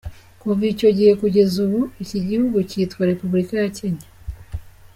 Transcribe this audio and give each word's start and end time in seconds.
Kuva 0.39 0.63
icyo 0.73 0.89
gihe 0.97 1.11
kugeza 1.21 1.55
ubu, 1.65 1.81
iki 2.03 2.17
gihugu 2.27 2.57
cyitwa 2.69 3.09
Repubulika 3.11 3.53
ya 3.61 3.69
Kenya. 3.77 4.07